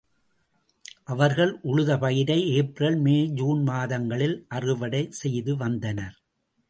[1.03, 6.17] அவர்கள் உழுத பயிரை ஏப்ரல், மே, சூன் மாதங்களில் அறுவடை செய்து வந்தனர்.